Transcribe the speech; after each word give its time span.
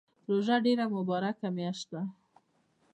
روژه 0.29 0.55
ډیره 0.65 0.85
مبارکه 0.95 1.47
میاشت 1.57 1.85
ده 1.91 2.01